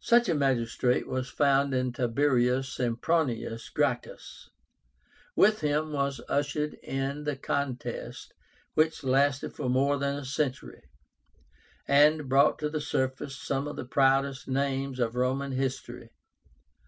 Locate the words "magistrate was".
0.34-1.30